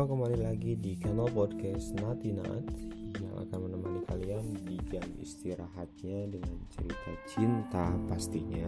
[0.00, 2.64] Halo kembali lagi di kanal podcast Nati Nat
[3.20, 8.64] yang akan menemani kalian di jam istirahatnya dengan cerita cinta pastinya.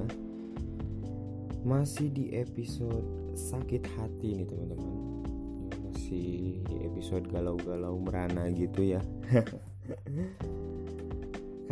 [1.65, 4.93] Masih di episode sakit hati nih teman-teman.
[5.89, 9.01] Masih di episode galau-galau merana gitu ya.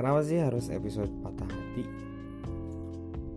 [0.00, 1.84] Kenapa sih harus episode patah hati?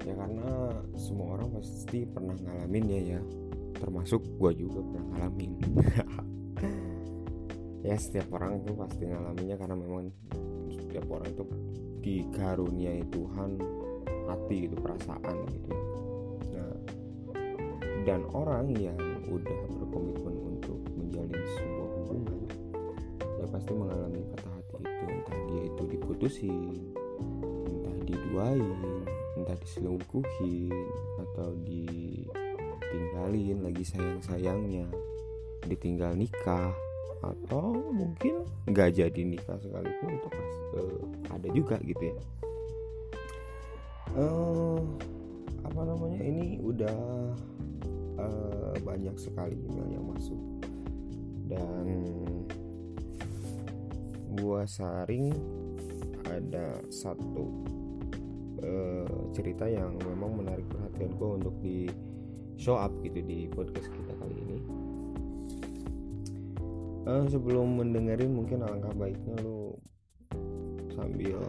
[0.08, 3.43] Ya karena semua orang pasti pernah ngalamin ya ya
[3.84, 5.52] termasuk gue juga pernah ngalamin.
[7.84, 10.08] Ya setiap orang itu pasti ngalaminnya karena memang
[10.72, 11.44] setiap orang itu
[12.00, 13.60] dikaruniai Tuhan
[14.24, 15.76] hati gitu perasaan gitu
[16.56, 16.76] nah
[18.08, 18.96] dan orang yang
[19.28, 22.40] udah berkomitmen untuk menjalin sebuah hubungan
[23.20, 25.04] ya pasti mengalami patah hati itu.
[25.04, 26.72] Entah dia itu diputusin
[27.68, 29.04] entah diduain
[29.36, 30.72] entah diselingkuhin
[31.20, 32.23] atau di
[32.94, 34.86] ditinggalin lagi sayang-sayangnya.
[35.66, 36.70] Ditinggal nikah
[37.26, 41.02] atau mungkin nggak jadi nikah sekalipun itu pas uh,
[41.34, 42.16] ada juga gitu ya.
[44.14, 44.78] Uh,
[45.66, 47.00] apa namanya ini udah
[48.22, 50.38] uh, banyak sekali email yang masuk.
[51.50, 51.88] Dan
[54.38, 55.34] gua saring
[56.30, 57.66] ada satu
[58.62, 61.88] uh, cerita yang memang menarik perhatian gua untuk di
[62.64, 64.58] show up gitu di podcast kita kali ini.
[67.04, 69.76] Uh, sebelum mendengarin mungkin alangkah baiknya lu
[70.96, 71.44] sambil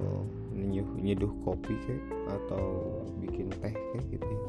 [0.50, 4.42] nyeduh nyeduh kopi kayak atau bikin teh kayak gitu ya.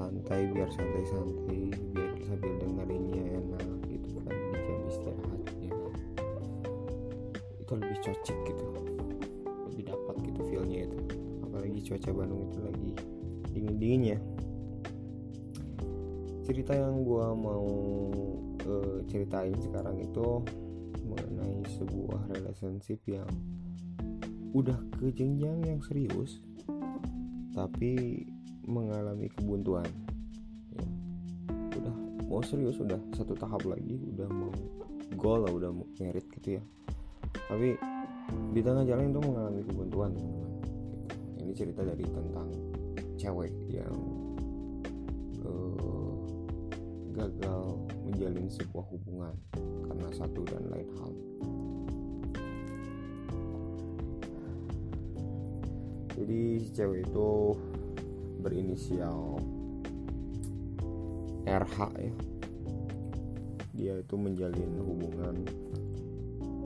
[0.00, 5.76] santai biar santai-santai biar sambil dengerinnya enak gitu kan di jam istirahat ya.
[7.60, 8.64] Itu lebih cocok gitu.
[9.68, 10.98] Lebih dapat gitu feelnya itu.
[11.44, 12.90] Apalagi cuaca Bandung itu lagi
[13.52, 14.16] dingin-dinginnya
[16.50, 17.70] cerita yang gue mau
[18.66, 20.42] uh, ceritain sekarang itu
[21.06, 23.30] mengenai sebuah relationship yang
[24.50, 26.42] udah ke jenjang yang serius
[27.54, 28.26] tapi
[28.66, 29.86] mengalami kebuntuan.
[30.74, 30.86] Ya.
[31.78, 31.94] udah
[32.26, 34.50] mau serius udah satu tahap lagi udah mau
[35.14, 36.62] goal lah udah mau merit gitu ya.
[37.46, 37.78] Tapi
[38.50, 40.12] di tengah jalan itu mengalami kebuntuan
[41.38, 42.50] ini cerita dari tentang
[43.14, 43.94] cewek yang
[47.20, 47.76] gagal
[48.08, 49.34] menjalin sebuah hubungan
[49.84, 51.12] karena satu dan lain hal.
[56.16, 57.28] Jadi si cewek itu
[58.40, 59.36] berinisial
[61.44, 62.12] RH ya.
[63.76, 65.36] Dia itu menjalin hubungan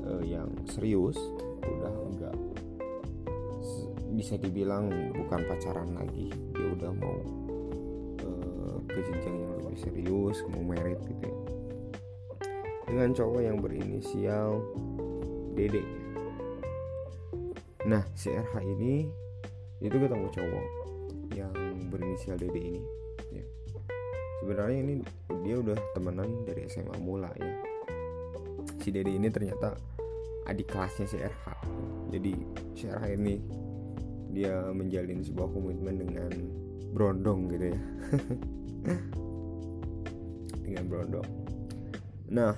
[0.07, 1.19] uh, yang serius,
[1.63, 2.35] udah enggak
[4.15, 6.31] bisa dibilang bukan pacaran lagi.
[6.55, 7.19] Dia udah mau
[8.23, 9.44] uh, ke jenjang
[9.77, 11.37] serius, mau merit gitu ya.
[12.85, 14.61] Dengan cowok yang berinisial
[15.55, 15.83] Dede.
[17.85, 19.07] Nah, si RH ini
[19.85, 20.67] itu ketemu cowok
[21.37, 21.55] yang
[21.93, 22.83] berinisial Dede ini
[23.35, 23.45] ya.
[24.43, 24.95] Sebenarnya ini
[25.45, 27.53] dia udah temenan dari SMA mula ya.
[28.81, 29.77] Si Dede ini ternyata
[30.49, 31.47] adik kelasnya si RH.
[32.13, 32.33] Jadi
[32.77, 33.35] si RH ini
[34.35, 36.33] dia menjalin sebuah komitmen dengan
[36.95, 37.81] Brondong gitu ya.
[40.65, 41.29] dengan Brondong.
[42.33, 42.57] Nah,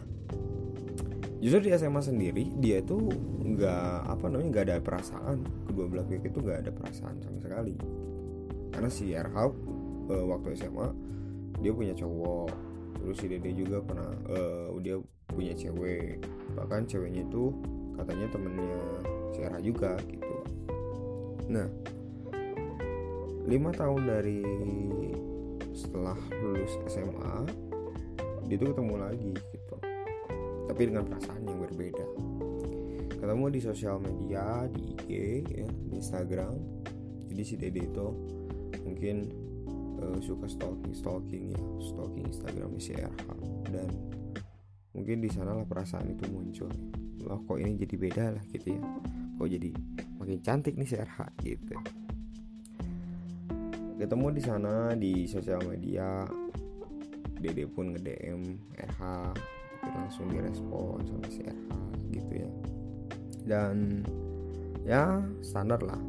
[1.42, 3.10] justru di SMA sendiri dia tuh
[3.42, 5.42] nggak apa namanya nggak ada perasaan.
[5.66, 7.74] Kedua belah pihak itu nggak ada perasaan sama sekali.
[8.70, 9.52] Karena si Erhau
[10.10, 10.88] uh, waktu SMA
[11.60, 12.50] dia punya cowok.
[12.96, 14.96] Terus si Dede juga pernah uh, dia
[15.28, 16.22] punya cewek.
[16.56, 17.52] Bahkan ceweknya itu
[17.96, 18.80] katanya temennya
[19.34, 20.36] si Erha juga gitu.
[21.50, 21.68] Nah
[23.46, 24.42] lima tahun dari
[25.70, 27.46] setelah lulus SMA
[28.46, 29.76] dia tuh ketemu lagi gitu.
[30.66, 32.06] Tapi dengan perasaan yang berbeda.
[33.16, 35.10] Ketemu di sosial media di IG
[35.50, 36.54] ya di Instagram.
[37.26, 38.08] Jadi si Dede itu
[38.86, 39.16] mungkin
[39.98, 41.60] uh, suka stalking stalking ya.
[41.82, 43.28] Stalking Instagram si RH
[43.74, 43.90] dan
[44.94, 46.70] mungkin di sana lah perasaan itu muncul.
[47.26, 48.82] Loh kok ini jadi beda lah gitu ya.
[49.36, 49.70] Kok jadi
[50.22, 51.76] makin cantik nih si RH gitu.
[53.96, 56.20] Ketemu di sana di sosial media
[57.46, 59.02] Dede pun nge DM RH
[59.86, 61.74] langsung direspon sama si RH
[62.10, 62.50] gitu ya.
[63.46, 64.02] Dan
[64.82, 66.02] ya standar lah.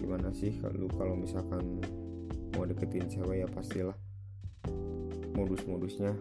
[0.00, 1.84] Gimana sih kalau kalau misalkan
[2.56, 3.92] mau deketin cewek ya pastilah
[5.36, 6.16] modus-modusnya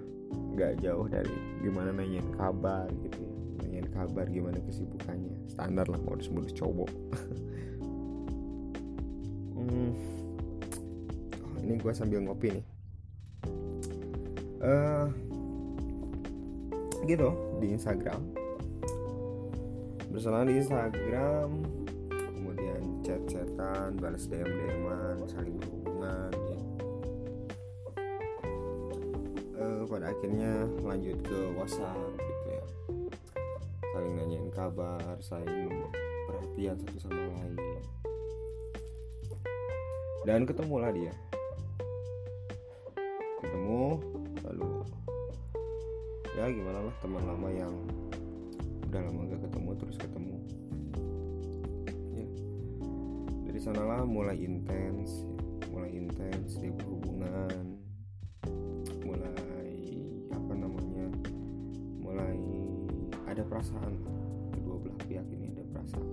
[0.59, 1.31] nggak jauh dari
[1.63, 3.33] gimana nanyain kabar gitu ya.
[3.63, 5.47] Nanyain kabar gimana kesibukannya.
[5.47, 6.91] Standar lah modus-modus cowok.
[9.65, 9.97] Hmm.
[11.41, 12.74] oh, ini gue sambil ngopi nih
[14.65, 15.05] uh,
[17.05, 17.29] gitu.
[17.61, 18.21] Di Instagram.
[20.09, 21.49] Berselang di Instagram
[22.09, 26.59] kemudian chat-chatan balas DM DMan saling berhubungan ya.
[29.55, 32.65] Uh, pada akhirnya lanjut ke WhatsApp gitu ya.
[33.91, 35.91] Saling nanyain kabar saling
[36.27, 37.83] perhatian satu sama lain.
[40.25, 41.13] Dan ketemulah dia.
[43.43, 44.01] Ketemu
[44.45, 44.85] lalu
[46.35, 47.73] ya gimana lah teman lama yang
[48.95, 50.35] udah lama gak ketemu terus ketemu.
[52.15, 52.27] Ya.
[53.43, 55.67] Dari sanalah mulai intens ya.
[55.71, 57.75] mulai intens dia berhubungan.
[59.03, 59.75] Mulai
[60.31, 61.07] apa namanya
[61.99, 62.39] mulai
[63.27, 63.99] ada perasaan.
[64.55, 66.07] Kedua belah pihak ini ada perasaan.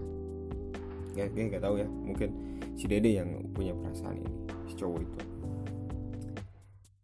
[1.14, 2.30] Gak, gak, gak tahu ya mungkin
[2.74, 4.32] si dede yang punya perasaan ini
[4.66, 5.18] si cowok itu.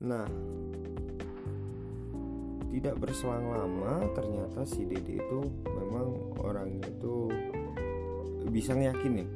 [0.03, 0.27] Nah
[2.69, 7.33] tidak berselang lama ternyata si dede itu memang orangnya itu
[8.53, 9.29] bisa ngeyakinin.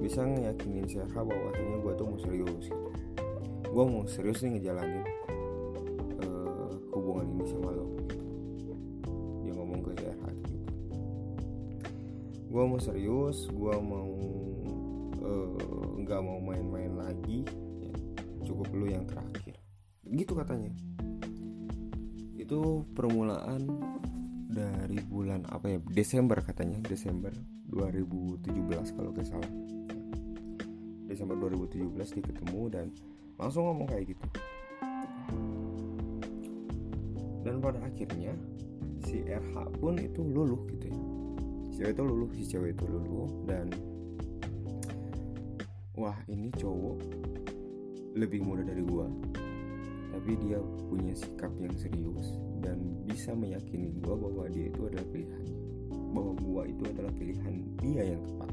[0.00, 2.88] Bisa ngeyakinin si Arha bahwasanya gue tuh mau serius gitu.
[3.70, 5.04] Gue mau serius nih ngejalanin
[6.26, 8.72] uh, hubungan ini sama lo gitu.
[9.46, 10.68] dia ngomong ke si gitu.
[12.50, 14.10] Gue mau serius gue mau
[16.00, 17.46] nggak uh, mau main-main lagi
[17.82, 17.94] ya,
[18.46, 19.54] cukup lu yang terakhir.
[20.10, 20.74] Gitu katanya
[22.50, 23.62] itu permulaan
[24.50, 25.78] dari bulan apa ya?
[25.86, 27.30] Desember katanya Desember
[27.70, 29.52] 2017 kalau nggak salah.
[31.06, 32.86] Desember 2017 dia ketemu dan
[33.38, 34.26] langsung ngomong kayak gitu.
[37.46, 38.34] Dan pada akhirnya
[39.06, 40.98] si RH pun itu luluh gitu ya.
[41.70, 43.70] Si cewek itu luluh si cewek itu luluh dan
[45.94, 46.98] wah ini cowok
[48.18, 49.06] lebih muda dari gua
[50.10, 50.58] tapi dia
[50.90, 55.58] punya sikap yang serius dan bisa meyakini gue bahwa dia itu adalah pilihannya
[56.10, 58.50] bahwa gue itu adalah pilihan dia yang tepat.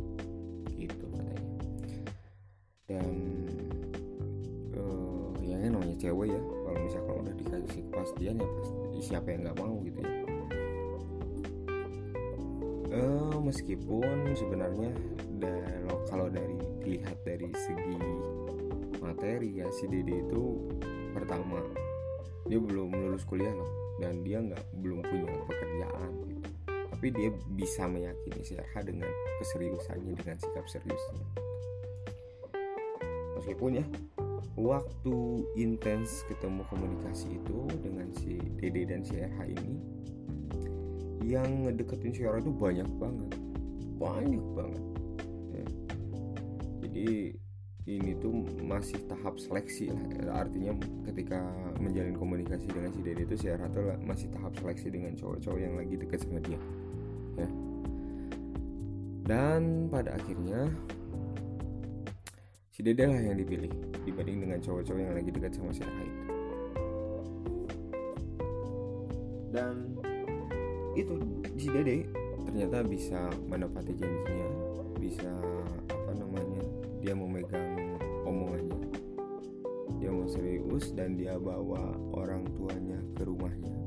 [0.77, 1.42] Gitu katanya.
[2.88, 3.13] Dan
[4.77, 9.57] uh, yang namanya cewek ya kalau misalkan udah dikasih kepastian ya pasti siapa yang nggak
[9.57, 10.13] mau gitu ya.
[12.98, 14.89] Uh, meskipun sebenarnya
[16.07, 18.00] kalau dari dilihat dari segi
[19.04, 20.44] materi ya si Dede itu
[21.27, 21.59] pertama.
[22.47, 26.12] Dia belum lulus kuliah loh dan dia nggak belum punya pekerjaan.
[26.31, 26.47] Gitu
[26.97, 29.06] tapi dia bisa meyakini si RH dengan
[29.38, 31.29] keseriusannya dengan sikap seriusnya.
[33.38, 33.85] Meskipun ya
[34.57, 39.77] waktu intens ketemu komunikasi itu dengan si Dede dan si RH ini
[41.21, 43.31] yang ngedeketin si RH itu banyak banget.
[44.01, 44.83] Banyak banget.
[45.53, 45.68] Ya.
[46.81, 47.38] jadi
[47.87, 50.43] ini tuh masih tahap seleksi lah.
[50.43, 50.75] Artinya
[51.07, 51.39] ketika
[51.79, 55.75] menjalin komunikasi dengan si Dede itu si Arha tuh masih tahap seleksi dengan cowok-cowok yang
[55.79, 56.59] lagi deket sama dia
[57.39, 57.49] ya.
[59.27, 60.67] Dan pada akhirnya
[62.75, 63.71] si Dede lah yang dipilih
[64.03, 66.37] dibanding dengan cowok-cowok yang lagi dekat sama si Arha itu
[69.57, 69.97] dan
[70.93, 71.13] itu
[71.57, 72.05] si Dede
[72.45, 74.49] ternyata bisa menepati janjinya
[75.01, 75.31] bisa
[75.89, 76.63] apa namanya
[77.01, 77.76] dia memegang
[80.93, 83.77] dan dia bawa orang tuanya ke rumahnya.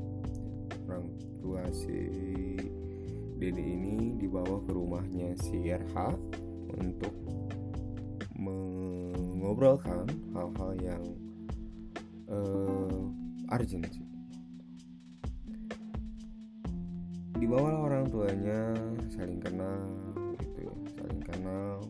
[0.89, 1.07] Orang
[1.39, 2.11] tua si
[3.39, 6.13] Dede ini dibawa ke rumahnya si RH
[6.77, 7.15] untuk
[8.35, 10.05] mengobrolkan
[10.35, 11.03] hal-hal yang
[12.29, 13.87] uh, urgent.
[13.89, 14.11] Sih
[17.41, 18.77] dibawa orang tuanya
[19.09, 19.81] saling kenal
[20.37, 21.81] gitu ya saling kenal.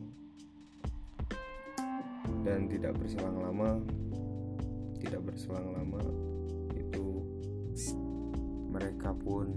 [2.41, 3.77] Dan tidak berselang lama
[5.01, 6.01] tidak berselang lama
[6.77, 7.25] itu
[8.69, 9.49] mereka pun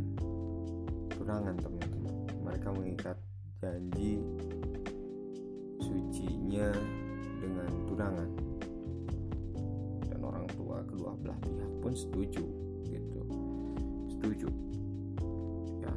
[1.12, 2.16] tunangan teman-teman.
[2.40, 3.16] Mereka mengikat
[3.60, 4.24] janji
[5.78, 6.72] sucinya
[7.38, 8.30] dengan tunangan.
[10.08, 12.44] Dan orang tua kedua belah pihak pun setuju
[12.88, 13.20] gitu.
[14.16, 14.48] Setuju.
[15.84, 15.94] Ya.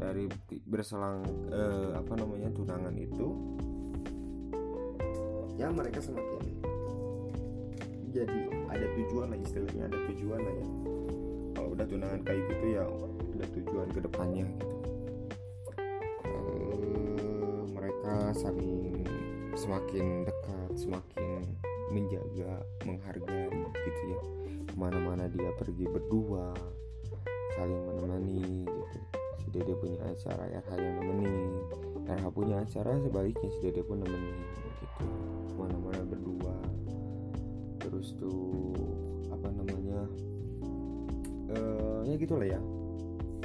[0.00, 0.24] Dari
[0.64, 3.28] berselang eh, apa namanya tunangan itu
[5.56, 6.35] ya mereka semakin
[8.16, 8.40] jadi
[8.72, 10.66] ada tujuan lah istilahnya ada tujuan lah ya.
[11.52, 12.84] Kalau udah tunangan kayak gitu ya
[13.36, 14.76] ada tujuan ke depannya gitu.
[16.24, 19.04] Uh, mereka saling
[19.52, 21.44] semakin dekat semakin
[21.92, 23.52] menjaga menghargai
[23.84, 24.20] gitu ya.
[24.64, 26.56] Ke mana-mana dia pergi berdua
[27.52, 28.98] saling menemani gitu.
[29.44, 31.52] Si dede punya acara RH yang nemenin.
[32.08, 34.65] RH punya acara sebaliknya si dede pun nemenin
[42.06, 42.60] apa namanya uh, ya ya ya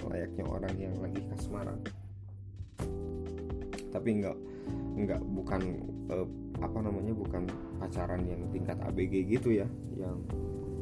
[0.05, 1.79] layaknya orang yang lagi kasmaran
[3.89, 4.37] tapi enggak
[4.95, 5.61] enggak bukan
[6.13, 6.27] eh,
[6.61, 7.43] apa namanya bukan
[7.81, 10.21] pacaran yang tingkat ABG gitu ya yang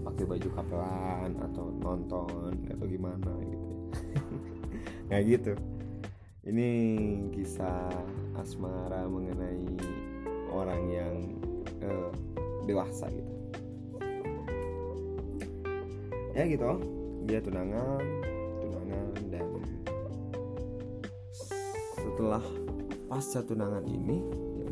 [0.03, 3.67] pakai baju kapelan atau nonton atau gimana gitu
[5.09, 5.53] nggak gitu.
[6.39, 6.69] Ini
[7.35, 7.91] kisah
[8.37, 9.65] asmara mengenai
[10.49, 11.15] orang yang
[11.81, 12.09] uh,
[12.65, 13.33] dewasa gitu.
[16.33, 18.03] Ya gitu dia tunangan
[18.61, 19.47] tunangan dan
[21.99, 22.43] setelah
[23.09, 24.17] pasca tunangan ini
[24.59, 24.71] ya,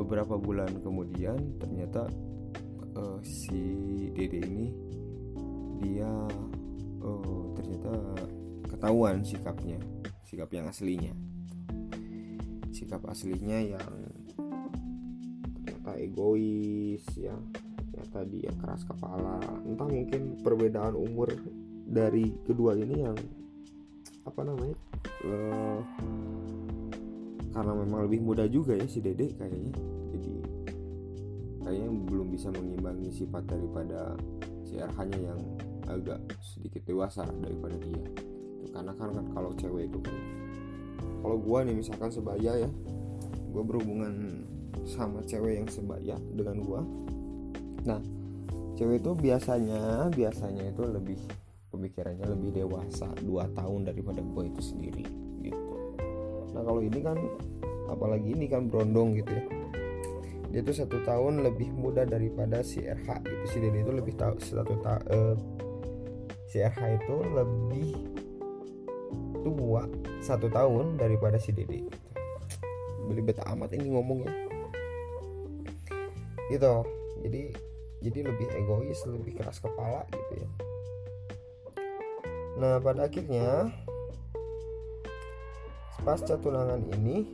[0.00, 2.08] beberapa bulan kemudian ternyata
[2.96, 3.60] uh, si
[4.12, 4.68] Dede ini
[5.80, 6.12] dia
[7.00, 7.92] uh, ternyata
[8.68, 9.80] ketahuan sikapnya
[10.30, 11.10] sikap yang aslinya.
[12.70, 13.90] Sikap aslinya yang
[15.58, 17.34] ternyata egois ya
[17.90, 19.42] ternyata dia keras kepala.
[19.66, 21.30] Entah mungkin perbedaan umur
[21.90, 23.18] dari kedua ini yang
[24.22, 24.76] apa namanya
[25.26, 25.80] uh,
[27.50, 29.74] karena memang lebih muda juga ya si Dede kayaknya.
[30.14, 30.34] Jadi
[31.66, 34.14] kayaknya belum bisa mengimbangi sifat daripada
[34.62, 35.40] si RH nya yang
[35.90, 38.06] agak sedikit dewasa daripada dia.
[38.70, 40.14] Karena kan, kan kalau cewek itu kan
[41.20, 42.70] kalau gua nih misalkan sebaya ya
[43.50, 44.46] gua berhubungan
[44.86, 46.80] sama cewek yang sebaya dengan gua
[47.84, 48.00] nah
[48.80, 51.20] cewek itu biasanya biasanya itu lebih
[51.70, 55.06] pemikirannya lebih dewasa 2 tahun daripada gua itu sendiri
[55.40, 55.74] gitu.
[56.52, 57.16] Nah kalau ini kan
[57.92, 59.44] apalagi ini kan brondong gitu ya.
[60.50, 63.44] Dia tuh satu tahun lebih muda daripada si RH gitu.
[63.46, 65.38] Si Dede itu lebih tahu satu ta uh,
[66.50, 67.88] si RH itu lebih
[69.46, 69.86] tua
[70.18, 71.98] satu tahun daripada si Dede gitu.
[73.06, 74.30] beli beta amat ini ngomongnya.
[76.50, 76.74] Gitu.
[77.26, 77.69] Jadi
[78.00, 80.50] jadi lebih egois lebih keras kepala gitu ya.
[82.60, 83.72] Nah pada akhirnya
[86.00, 87.28] pasca tunangan ini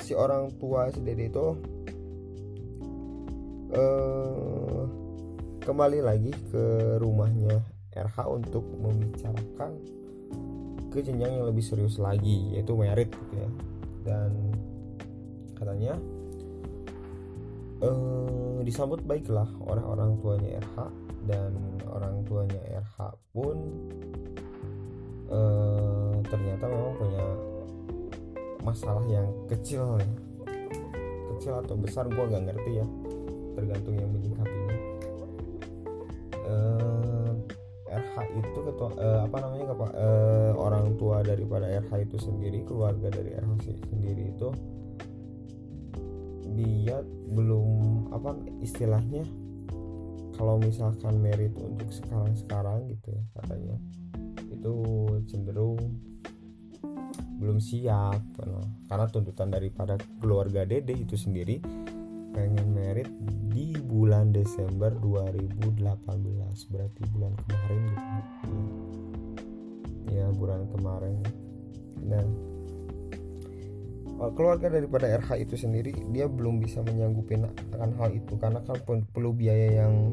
[0.00, 1.46] si orang tua si Dede itu
[3.76, 4.82] uh,
[5.60, 7.60] kembali lagi ke rumahnya
[7.92, 9.76] RH untuk membicarakan
[10.90, 13.50] ke jenjang yang lebih serius lagi yaitu merit gitu ya.
[14.00, 14.30] Dan
[15.54, 15.94] katanya
[17.84, 20.78] uh, disambut baiklah oleh orang tuanya RH
[21.28, 21.52] dan
[21.90, 22.98] orang tuanya RH
[23.32, 23.56] pun
[25.28, 27.24] uh, ternyata memang punya
[28.60, 30.30] masalah yang kecil ya
[31.40, 32.86] kecil atau besar gue gak ngerti ya.
[33.56, 34.76] Tergantung yang menyikapinya.
[36.36, 37.32] Eh,
[37.90, 43.34] RH itu ketua uh, apa namanya uh, orang tua daripada RH itu sendiri keluarga dari
[43.34, 44.48] RH sendiri itu
[46.54, 49.24] dia belum apa istilahnya
[50.34, 53.76] kalau misalkan merit untuk sekarang-sekarang gitu ya katanya
[54.50, 54.74] itu
[55.30, 55.78] cenderung
[57.40, 61.64] belum siap karena, karena tuntutan daripada keluarga Dede itu sendiri
[62.30, 63.10] pengen merit
[63.50, 65.82] di bulan Desember 2018
[66.70, 68.54] berarti bulan kemarin gitu.
[70.14, 71.18] Ya, bulan kemarin.
[72.06, 72.49] Dan eh,
[74.36, 77.40] keluarga daripada RH itu sendiri dia belum bisa menyanggupi
[77.72, 78.36] akan hal itu.
[78.36, 80.12] Karena kan perlu biaya yang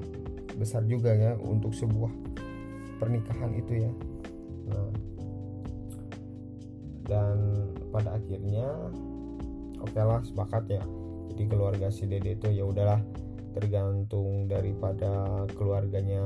[0.55, 2.09] besar juga ya untuk sebuah
[3.03, 3.91] pernikahan itu ya.
[4.71, 4.89] Nah
[7.07, 7.37] dan
[7.91, 8.67] pada akhirnya
[9.83, 10.83] oke okay lah sepakat ya.
[11.35, 13.03] Jadi keluarga si dede itu ya udahlah
[13.51, 16.23] tergantung daripada keluarganya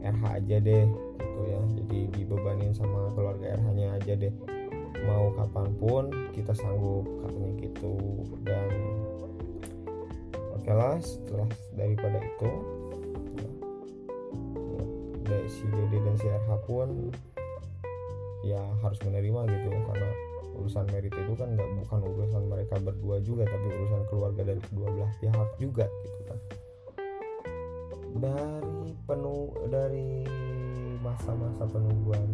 [0.00, 0.84] RH aja deh
[1.20, 1.60] gitu ya.
[1.76, 4.55] Jadi dibebanin sama keluarga RH nya aja deh
[5.04, 7.94] mau kapan pun kita sanggup katanya gitu.
[8.46, 8.70] Dan
[10.54, 12.50] oke okay lah setelah daripada itu
[15.28, 16.88] ya, ya, si dede dan si RH pun
[18.46, 19.68] ya harus menerima gitu.
[19.68, 20.10] Karena
[20.56, 24.88] urusan merit itu kan nggak bukan urusan mereka berdua juga tapi urusan keluarga dari kedua
[24.88, 26.38] belah pihak juga gitu kan.
[28.16, 30.24] Dari penuh dari
[31.04, 32.24] masa-masa penungguan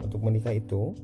[0.00, 0.94] untuk menikah itu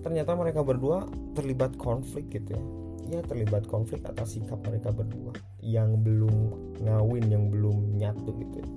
[0.00, 1.04] ternyata mereka berdua
[1.36, 2.64] terlibat konflik gitu ya.
[3.10, 8.68] Ya terlibat konflik atas sikap mereka berdua yang belum ngawin yang belum nyatu gitu ya.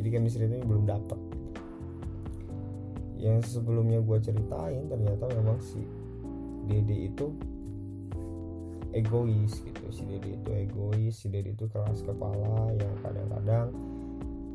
[0.00, 1.20] Jadi chemistry ini belum dapat
[3.18, 5.82] yang sebelumnya gue ceritain ternyata memang si
[6.70, 7.34] Dede itu
[8.94, 9.84] egois gitu.
[9.90, 13.74] Si Dede itu egois si Dede itu keras kepala yang kadang-kadang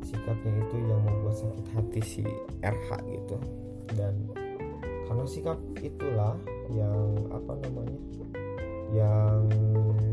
[0.04, 2.24] sikapnya itu yang membuat sakit hati si
[2.64, 3.36] RH gitu.
[3.94, 4.14] Dan
[5.04, 6.36] karena sikap itulah
[6.72, 8.00] yang apa namanya
[8.94, 9.44] yang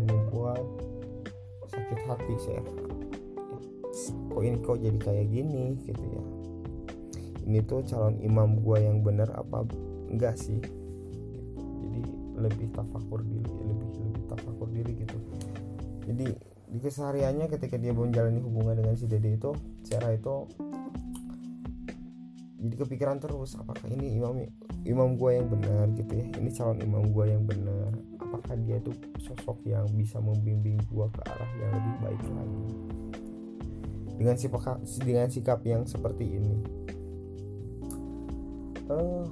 [0.09, 0.63] membuat
[1.71, 2.91] sakit hati RH
[4.31, 6.23] kok ini kok jadi kayak gini gitu ya.
[7.41, 9.67] Ini tuh calon imam gua yang bener apa
[10.07, 10.57] enggak sih?
[11.83, 12.01] Jadi
[12.39, 15.17] lebih tafakur diri lebih lebih tafakur diri gitu.
[16.07, 16.27] Jadi
[16.71, 19.51] di kesehariannya ketika dia menjalani hubungan dengan si dede itu
[19.83, 20.47] Sarah itu
[22.61, 24.39] jadi kepikiran terus apakah ini imam
[24.85, 26.25] imam gue yang benar gitu ya.
[26.37, 27.91] Ini calon imam gue yang benar.
[28.17, 32.65] Apakah dia itu sosok yang bisa membimbing gue ke arah yang lebih baik lagi?
[34.17, 36.57] Dengan sikap dengan sikap yang seperti ini.
[38.91, 39.23] Uh,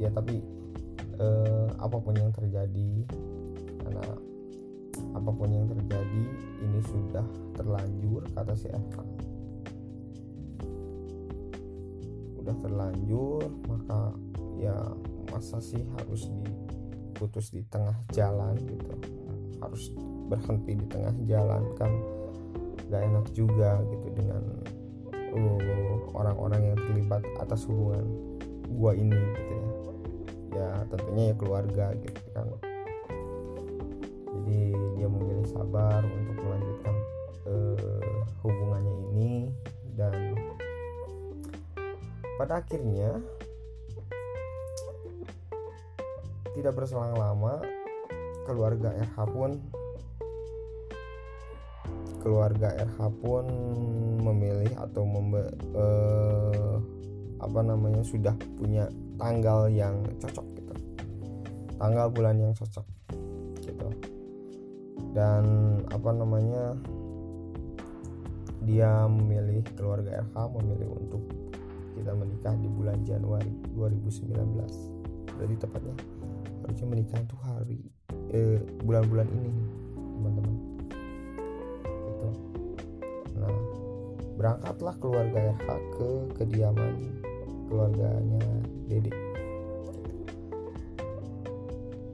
[0.00, 0.40] ya tapi
[1.20, 3.04] uh, apa pun yang terjadi
[3.84, 4.04] karena
[5.12, 6.24] apa pun yang terjadi
[6.64, 7.26] ini sudah
[7.56, 9.04] terlanjur kata si Eva
[12.40, 14.14] udah terlanjur maka
[14.56, 14.74] ya
[15.32, 16.28] masa sih harus
[17.16, 18.92] diputus di tengah jalan gitu.
[19.60, 19.92] Harus
[20.28, 21.92] berhenti di tengah jalan kan
[22.86, 24.42] gak enak juga gitu dengan
[25.34, 28.04] uh, orang-orang yang terlibat atas hubungan
[28.70, 29.68] gua ini gitu ya.
[30.56, 32.46] Ya tentunya ya keluarga gitu kan.
[34.36, 36.94] Jadi dia memilih sabar untuk melanjutkan
[37.48, 39.32] uh, hubungannya ini
[39.96, 40.36] dan
[42.36, 43.16] pada akhirnya
[46.56, 47.60] tidak berselang lama
[48.48, 49.60] keluarga RH pun
[52.24, 53.44] keluarga RH pun
[54.18, 55.46] memilih atau membe,
[55.76, 56.74] eh,
[57.38, 60.74] apa namanya sudah punya tanggal yang cocok gitu.
[61.78, 62.82] Tanggal bulan yang cocok
[63.62, 63.88] gitu.
[65.14, 65.44] Dan
[65.86, 66.74] apa namanya
[68.66, 71.22] dia memilih keluarga RH memilih untuk
[71.94, 74.96] kita menikah di bulan Januari 2019
[75.36, 75.94] berarti tepatnya
[76.66, 77.78] harusnya menikah tuh hari
[78.34, 79.50] eh, bulan-bulan ini
[79.94, 80.56] teman-teman.
[81.86, 82.28] Gitu.
[83.38, 83.54] Nah
[84.36, 86.10] berangkatlah keluarga RH ke
[86.42, 86.94] kediaman
[87.70, 88.42] keluarganya
[88.90, 89.14] Dede.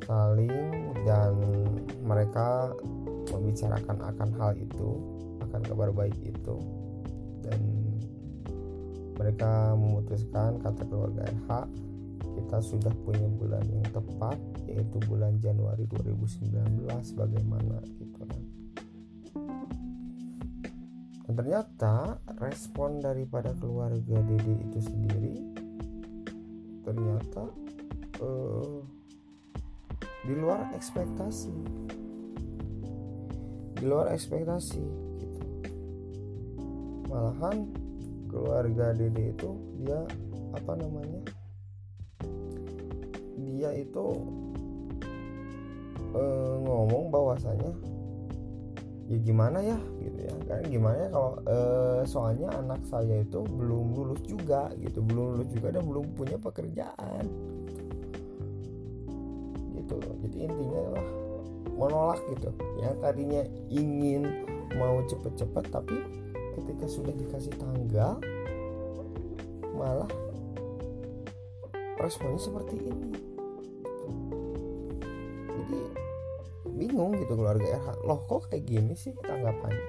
[0.05, 1.35] Saling dan
[2.05, 2.76] mereka
[3.33, 5.00] membicarakan akan hal itu
[5.48, 6.57] akan kabar baik itu.
[7.40, 7.61] Dan
[9.16, 11.50] mereka memutuskan kata keluarga RH
[12.33, 14.38] kita sudah punya bulan yang tepat
[14.72, 18.42] yaitu bulan Januari 2019 bagaimana gitu kan.
[21.28, 25.35] Dan ternyata respon daripada keluarga Dede itu sendiri
[26.82, 27.46] ternyata
[28.20, 28.80] uh,
[30.24, 31.54] di luar ekspektasi.
[33.76, 34.85] Di luar ekspektasi
[35.20, 35.40] gitu.
[37.12, 37.68] Malahan
[38.28, 39.50] keluarga Dede itu
[39.85, 40.00] dia
[40.52, 41.20] apa namanya
[43.62, 44.06] dia itu
[46.12, 46.22] e,
[46.62, 47.72] ngomong bahwasanya
[49.11, 49.79] ya gimana ya?
[50.01, 51.57] Gitu ya kan gimana ya kalau e,
[52.09, 57.25] soalnya anak saya itu belum lulus juga gitu belum lulus juga dan belum punya pekerjaan.
[59.77, 59.96] Gitu
[60.29, 61.09] jadi intinya lah
[61.77, 62.51] menolak gitu.
[62.79, 64.22] Yang tadinya ingin
[64.77, 65.96] mau cepet-cepet tapi
[66.57, 68.20] ketika sudah dikasih tanggal
[69.72, 70.09] malah
[71.96, 73.32] responnya seperti ini
[76.92, 79.81] bingung gitu keluarga RH loh kok kayak gini sih tanggapannya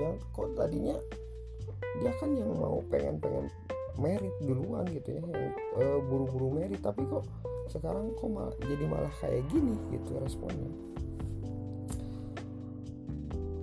[0.00, 0.96] ya kok tadinya
[2.00, 3.52] dia kan yang mau pengen-pengen
[4.00, 7.28] merit duluan gitu ya yang uh, buru-buru merit tapi kok
[7.68, 10.72] sekarang kok malah jadi malah kayak gini gitu responnya.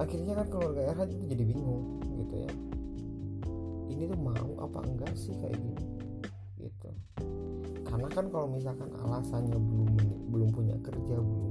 [0.02, 2.52] Akhirnya kan keluarga RH itu jadi bingung gitu ya.
[3.91, 5.86] Ini tuh mau apa enggak sih kayak gini?
[6.58, 6.89] Gitu.
[7.86, 9.93] Karena kan kalau misalkan alasannya belum
[10.34, 11.48] belum punya kerja belum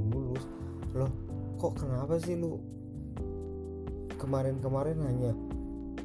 [0.95, 1.13] loh
[1.59, 2.63] kok kenapa sih lu
[4.17, 5.33] kemarin-kemarin hanya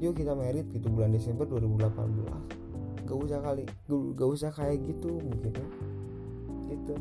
[0.02, 2.64] yuk kita merit gitu bulan Desember 2018
[3.04, 3.64] gak usah kali
[4.16, 5.68] gak usah kayak gitu mungkin ya.
[6.72, 6.96] Gitu.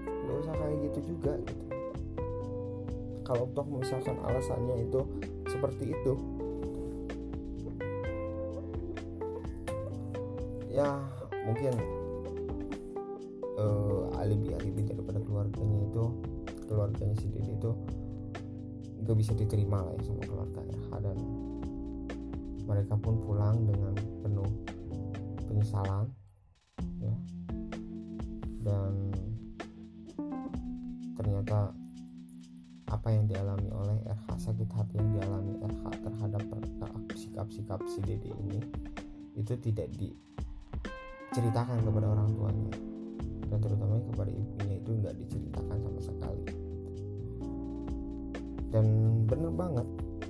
[0.00, 1.64] Gak usah kayak gitu juga gitu.
[3.22, 5.00] Kalau toh misalkan alasannya itu
[5.46, 6.12] seperti itu.
[10.70, 10.98] Ya
[11.46, 11.78] mungkin
[13.60, 16.04] uh, alibi-alibi daripada keluarganya itu
[16.70, 17.74] keluarganya Dede itu
[19.10, 21.18] gak bisa diterima lah ya sama keluarga RH dan
[22.62, 24.46] mereka pun pulang dengan penuh
[25.50, 26.06] penyesalan
[27.02, 27.10] ya.
[28.62, 29.10] Dan
[31.18, 31.74] ternyata
[32.86, 36.42] apa yang dialami oleh RH sakit hati yang dialami RH terhadap
[37.18, 38.62] sikap-sikap si Dede ini
[39.34, 42.70] itu tidak diceritakan kepada orang tuanya.
[43.50, 46.59] Dan terutama kepada ibunya itu nggak diceritakan sama sekali
[48.70, 48.86] dan
[49.26, 49.86] bener banget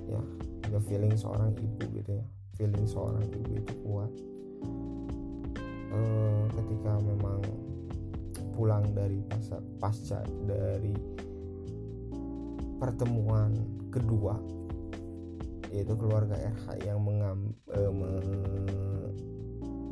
[0.09, 0.21] ya.
[0.67, 2.25] Juga feeling seorang ibu gitu ya.
[2.57, 4.11] Feeling seorang ibu itu kuat.
[5.91, 7.43] Uh, ketika memang
[8.55, 10.95] pulang dari pasca, pasca dari
[12.79, 13.51] pertemuan
[13.91, 14.39] kedua
[15.71, 18.11] yaitu keluarga RH yang mengam, uh, me,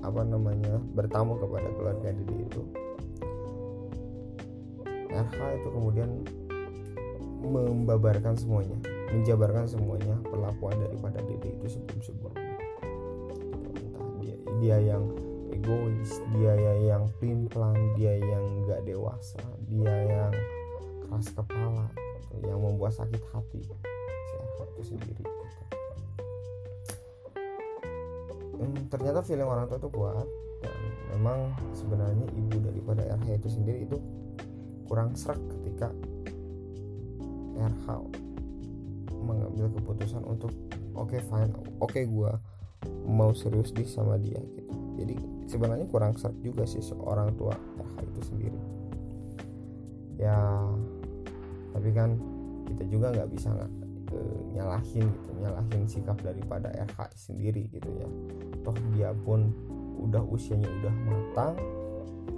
[0.04, 2.64] apa namanya bertamu kepada keluarga Dede itu
[5.12, 6.10] RH itu kemudian
[7.40, 8.78] membabarkan semuanya
[9.10, 12.56] menjabarkan semuanya perlakuan daripada Dede itu sebelum-sebelumnya
[13.80, 15.04] entah dia dia yang
[15.50, 17.10] egois dia yang
[17.50, 20.34] plan dia yang gak dewasa dia yang
[21.08, 21.90] keras kepala
[22.46, 24.36] yang membuat sakit hati si
[24.80, 25.24] itu sendiri.
[28.60, 30.28] Hmm, ternyata feeling orang tua itu kuat
[30.60, 30.80] dan
[31.16, 33.98] memang sebenarnya ibu daripada RH itu sendiri itu
[34.88, 35.92] kurang serak ketika
[37.60, 37.88] RH
[39.20, 40.50] mengambil keputusan untuk
[40.96, 41.52] oke okay, fine
[41.84, 42.32] oke okay, gue
[43.06, 44.74] mau serius di sama dia gitu.
[45.00, 45.16] Jadi
[45.48, 48.60] sebenarnya kurang serak juga sih seorang tua RH itu sendiri.
[50.20, 50.40] Ya
[51.76, 52.16] tapi kan
[52.68, 53.72] kita juga nggak bisa nggak
[54.14, 54.20] e,
[54.56, 58.08] nyalahin gitu nyalahin sikap daripada RH sendiri gitu ya.
[58.64, 59.52] Toh dia pun
[60.00, 61.56] udah usianya udah matang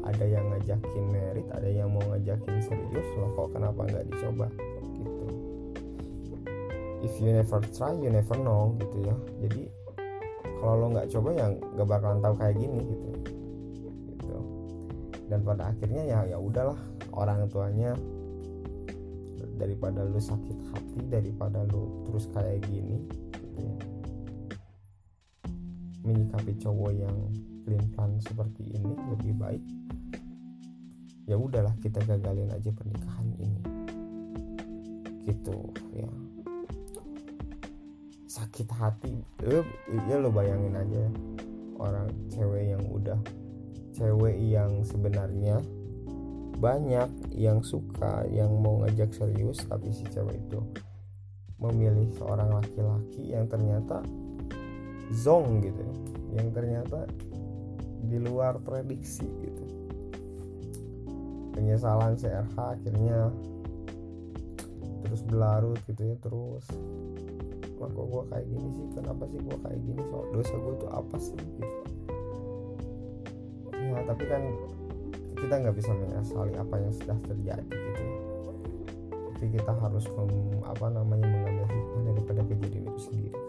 [0.02, 4.50] ada yang ngajakin merit ada yang mau ngajakin serius loh kok kenapa nggak dicoba
[7.02, 9.16] if you never try you never know gitu ya.
[9.46, 9.62] Jadi
[10.62, 13.10] kalau lo nggak coba ya nggak bakalan tahu kayak gini gitu.
[14.14, 14.38] Gitu.
[15.26, 16.78] Dan pada akhirnya ya ya udahlah
[17.18, 17.98] orang tuanya
[19.58, 23.02] daripada lu sakit hati daripada lu terus kayak gini
[23.34, 23.78] gitu ya.
[26.02, 27.18] Menyikapi cowok yang
[27.94, 29.64] plan seperti ini lebih baik
[31.30, 33.62] ya udahlah kita gagalin aja pernikahan ini.
[35.26, 35.58] Gitu
[35.94, 36.10] ya
[38.42, 39.14] sakit hati.
[40.10, 41.04] Ya lo bayangin aja
[41.78, 43.22] orang cewek yang udah
[43.94, 45.62] cewek yang sebenarnya
[46.58, 50.62] banyak yang suka yang mau ngajak serius tapi si cewek itu
[51.62, 54.02] memilih seorang laki-laki yang ternyata
[55.14, 55.86] zong gitu
[56.34, 57.06] yang ternyata
[58.10, 59.66] di luar prediksi gitu.
[61.54, 63.30] Penyesalan CRH akhirnya
[65.06, 66.66] terus berlarut gitu ya terus
[67.82, 68.86] wah kok gue kayak gini sih?
[68.94, 70.02] Kenapa sih gue kayak gini?
[70.06, 71.34] So dosa gue tuh apa sih?
[71.34, 71.78] Gitu.
[73.74, 74.42] Ya tapi kan
[75.42, 78.04] kita nggak bisa menyesali apa yang sudah terjadi gitu.
[79.10, 83.40] Tapi kita harus mem, apa namanya mengambil hikmah daripada kejadian itu sendiri.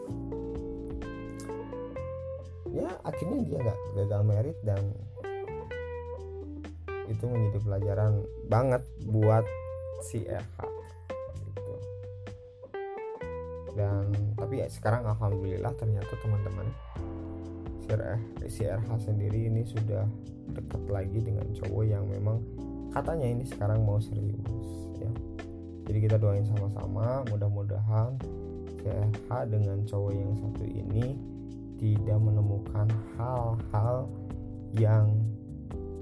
[2.72, 4.80] Ya akhirnya dia nggak gagal merit dan
[7.12, 8.12] itu menjadi pelajaran
[8.48, 9.44] banget buat
[10.00, 10.81] si RH
[13.72, 16.68] dan tapi ya sekarang alhamdulillah ternyata teman-teman
[18.48, 20.04] si RH sendiri ini sudah
[20.52, 22.40] dekat lagi dengan cowok yang memang
[22.92, 24.68] katanya ini sekarang mau serius
[25.00, 25.10] ya.
[25.88, 28.16] Jadi kita doain sama-sama mudah-mudahan
[28.80, 31.16] si RH dengan cowok yang satu ini
[31.76, 34.06] tidak menemukan hal-hal
[34.76, 35.10] yang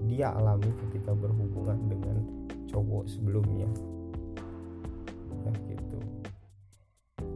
[0.06, 2.16] dia alami ketika berhubungan dengan
[2.68, 3.70] cowok sebelumnya.
[5.42, 5.98] Ya gitu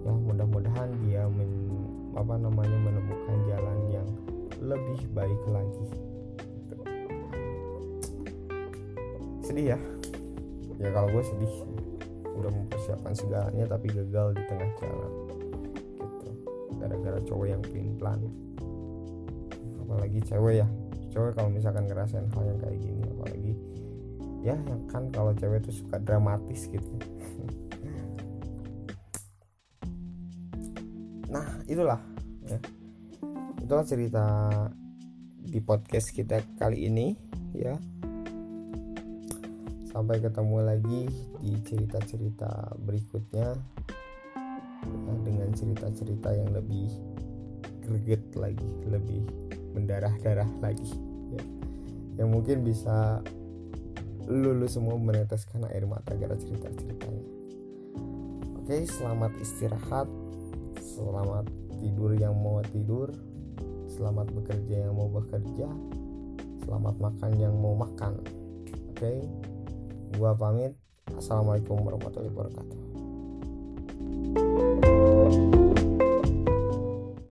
[0.04, 1.72] ya mudah-mudahan dia men,
[2.12, 4.08] apa namanya menemukan jalan yang
[4.60, 5.84] lebih baik lagi.
[6.68, 6.76] Gitu.
[9.44, 9.78] sedih ya.
[10.80, 11.54] Ya kalau gue sedih
[12.34, 15.12] udah mempersiapkan segalanya tapi gagal di tengah jalan.
[15.96, 16.28] Gitu.
[16.80, 18.20] Gara-gara cowok yang pin plan
[19.84, 20.68] apalagi cewek ya.
[21.12, 23.52] Cewek kalau misalkan ngerasain hal yang kayak gini apalagi
[24.44, 24.60] ya
[24.92, 27.13] kan kalau cewek tuh suka dramatis gitu
[31.66, 31.98] itulah
[32.46, 32.58] ya.
[33.64, 34.24] Itulah cerita
[35.40, 37.16] di podcast kita kali ini
[37.56, 37.74] ya.
[39.94, 41.06] Sampai ketemu lagi
[41.38, 43.56] di cerita-cerita berikutnya
[44.84, 46.90] ya, dengan cerita-cerita yang lebih
[47.84, 49.22] greget lagi lebih
[49.72, 50.92] mendarah-darah lagi
[51.32, 51.42] ya.
[52.20, 53.22] Yang mungkin bisa
[54.24, 57.24] lulu semua meneteskan air mata gara cerita-ceritanya.
[58.64, 60.08] Oke selamat istirahat
[60.94, 61.50] selamat
[61.82, 63.10] tidur yang mau tidur.
[63.90, 65.68] Selamat bekerja yang mau bekerja.
[66.62, 68.22] Selamat makan yang mau makan.
[68.94, 69.02] Oke?
[69.02, 69.18] Okay?
[70.14, 70.78] gua pamit.
[71.18, 72.93] Assalamualaikum warahmatullahi wabarakatuh